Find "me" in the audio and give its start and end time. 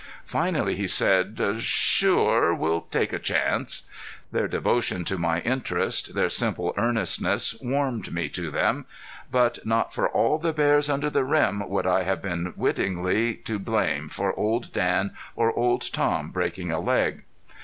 8.11-8.27